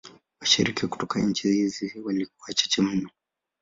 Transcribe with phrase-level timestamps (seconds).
[0.41, 3.09] Washiriki kutoka nchi hizi walikuwa wachache mno.